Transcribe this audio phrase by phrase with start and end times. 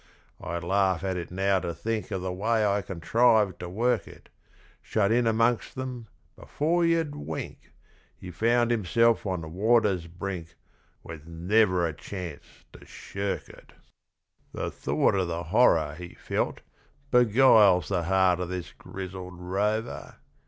[0.39, 4.29] I laugh at it now to think Of the way I contrived to work it.
[4.81, 7.71] Shut in amongst them, before you'd wink,
[8.17, 10.55] He found himself on the water's brink,
[11.03, 13.73] With never a chance to shirk it!
[14.53, 16.61] The thought of the horror he felt,
[17.11, 20.15] beguiles The heart of this grizzled rover!